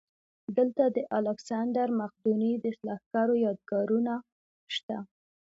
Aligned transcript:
دلته 0.57 0.83
د 0.95 0.97
الکسندر 1.17 1.87
مقدوني 2.01 2.53
د 2.63 2.65
لښکرو 2.87 3.35
یادګارونه 3.45 4.13
شته 4.75 4.97